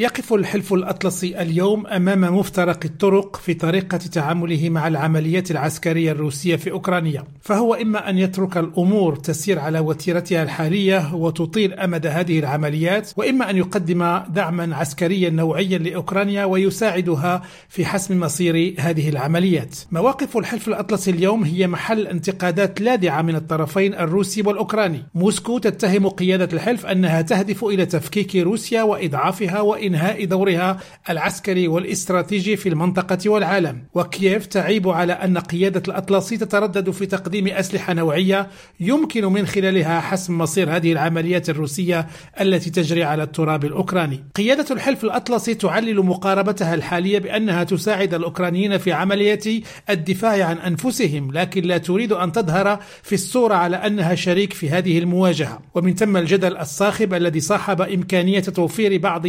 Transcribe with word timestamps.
يقف 0.00 0.32
الحلف 0.32 0.72
الأطلسي 0.72 1.42
اليوم 1.42 1.86
أمام 1.86 2.38
مفترق 2.38 2.80
الطرق 2.84 3.36
في 3.36 3.54
طريقة 3.54 3.96
تعامله 3.98 4.70
مع 4.70 4.88
العمليات 4.88 5.50
العسكرية 5.50 6.12
الروسية 6.12 6.56
في 6.56 6.70
أوكرانيا. 6.70 7.24
فهو 7.40 7.74
إما 7.74 8.10
أن 8.10 8.18
يترك 8.18 8.56
الأمور 8.56 9.16
تسير 9.16 9.58
على 9.58 9.78
وتيرتها 9.78 10.42
الحالية 10.42 11.14
وتطيل 11.14 11.72
أمد 11.72 12.06
هذه 12.06 12.38
العمليات 12.38 13.10
وإما 13.16 13.50
أن 13.50 13.56
يقدم 13.56 14.20
دعما 14.28 14.76
عسكريا 14.76 15.30
نوعيا 15.30 15.78
لأوكرانيا 15.78 16.44
ويساعدها 16.44 17.42
في 17.68 17.86
حسم 17.86 18.20
مصير 18.20 18.74
هذه 18.78 19.08
العمليات. 19.08 19.76
مواقف 19.92 20.36
الحلف 20.36 20.68
الأطلسي 20.68 21.10
اليوم 21.10 21.44
هي 21.44 21.66
محل 21.66 22.06
انتقادات 22.06 22.80
لاذعة 22.80 23.22
من 23.22 23.34
الطرفين 23.34 23.94
الروسي 23.94 24.42
والأوكراني. 24.42 25.02
موسكو 25.14 25.58
تتهم 25.58 26.08
قيادة 26.08 26.48
الحلف 26.52 26.86
أنها 26.86 27.22
تهدف 27.22 27.64
إلى 27.64 27.86
تفكيك 27.86 28.36
روسيا 28.36 28.82
وإضعافها 28.82 29.60
وإن 29.60 29.87
إنهاء 29.88 30.24
دورها 30.24 30.78
العسكري 31.10 31.68
والاستراتيجي 31.68 32.56
في 32.56 32.68
المنطقة 32.68 33.30
والعالم. 33.30 33.82
وكييف 33.94 34.46
تعيب 34.46 34.88
على 34.88 35.12
أن 35.12 35.38
قيادة 35.38 35.82
الأطلسي 35.88 36.36
تتردد 36.36 36.90
في 36.90 37.06
تقديم 37.06 37.48
أسلحة 37.48 37.92
نوعية 37.94 38.48
يمكن 38.80 39.24
من 39.24 39.46
خلالها 39.46 40.00
حسم 40.00 40.38
مصير 40.38 40.76
هذه 40.76 40.92
العمليات 40.92 41.50
الروسية 41.50 42.06
التي 42.40 42.70
تجري 42.70 43.04
على 43.04 43.22
التراب 43.22 43.64
الأوكراني. 43.64 44.24
قيادة 44.34 44.66
الحلف 44.70 45.04
الأطلسي 45.04 45.54
تعلل 45.54 46.02
مقاربتها 46.02 46.74
الحالية 46.74 47.18
بأنها 47.18 47.64
تساعد 47.64 48.14
الأوكرانيين 48.14 48.78
في 48.78 48.92
عملية 48.92 49.62
الدفاع 49.90 50.44
عن 50.44 50.58
أنفسهم 50.58 51.32
لكن 51.32 51.62
لا 51.62 51.78
تريد 51.78 52.12
أن 52.12 52.32
تظهر 52.32 52.78
في 53.02 53.14
الصورة 53.14 53.54
على 53.54 53.76
أنها 53.76 54.14
شريك 54.14 54.52
في 54.52 54.70
هذه 54.70 54.98
المواجهة. 54.98 55.60
ومن 55.74 55.94
ثم 55.94 56.16
الجدل 56.16 56.56
الصاخب 56.56 57.14
الذي 57.14 57.40
صاحب 57.40 57.80
إمكانية 57.80 58.40
توفير 58.40 58.98
بعض 58.98 59.26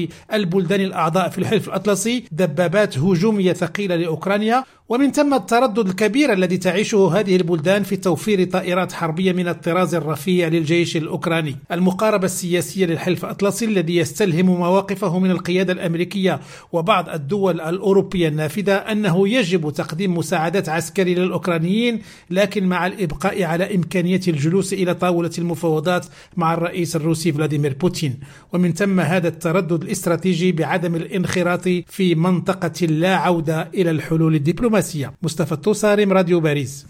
البلدان 0.57 0.81
الأعضاء 0.81 1.29
في 1.29 1.37
الحلف 1.37 1.67
الأطلسي 1.67 2.23
دبابات 2.31 2.97
هجومية 2.97 3.53
ثقيلة 3.53 3.95
لأوكرانيا 3.95 4.63
ومن 4.89 5.11
ثم 5.11 5.33
التردد 5.33 5.87
الكبير 5.87 6.33
الذي 6.33 6.57
تعيشه 6.57 7.19
هذه 7.19 7.35
البلدان 7.35 7.83
في 7.83 7.95
توفير 7.95 8.43
طائرات 8.43 8.91
حربية 8.91 9.31
من 9.31 9.47
الطراز 9.47 9.95
الرفيع 9.95 10.47
للجيش 10.47 10.97
الأوكراني. 10.97 11.55
المقاربة 11.71 12.25
السياسية 12.25 12.85
للحلف 12.85 13.25
الأطلسي 13.25 13.65
الذي 13.65 13.97
يستلهم 13.97 14.45
مواقفه 14.45 15.19
من 15.19 15.31
القيادة 15.31 15.73
الأمريكية 15.73 16.39
وبعض 16.71 17.09
الدول 17.09 17.61
الأوروبية 17.61 18.27
النافذة 18.27 18.73
أنه 18.75 19.27
يجب 19.27 19.69
تقديم 19.69 20.17
مساعدات 20.17 20.69
عسكرية 20.69 21.15
للأوكرانيين 21.15 22.01
لكن 22.29 22.67
مع 22.67 22.87
الإبقاء 22.87 23.43
على 23.43 23.75
إمكانية 23.75 24.21
الجلوس 24.27 24.73
إلى 24.73 24.93
طاولة 24.93 25.31
المفاوضات 25.37 26.05
مع 26.37 26.53
الرئيس 26.53 26.95
الروسي 26.95 27.31
فلاديمير 27.31 27.73
بوتين. 27.73 28.19
ومن 28.53 28.73
ثم 28.73 28.99
هذا 28.99 29.27
التردد 29.27 29.83
الاستراتيجي 29.83 30.51
بعدم 30.51 30.95
الانخراط 30.95 31.67
في 31.87 32.15
منطقة 32.15 32.85
لا 32.85 33.15
عودة 33.15 33.69
إلى 33.73 33.91
الحلول 33.91 34.35
الدبلوماسية. 34.35 34.78
مصطفى 35.21 35.51
التوصارم 35.51 36.13
راديو 36.13 36.39
باريس. 36.39 36.87